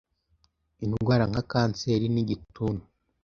indwara 0.85 1.23
nka 1.31 1.43
kanseri 1.51 2.05
n’igituntu 2.13 2.83